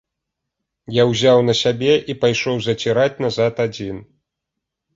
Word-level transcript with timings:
Я 0.95 1.03
ўзяў 1.09 1.41
на 1.49 1.55
сябе 1.61 1.93
і 2.13 2.17
пайшоў 2.25 2.57
заціраць 2.71 3.21
назад 3.27 3.65
адзін. 3.69 4.05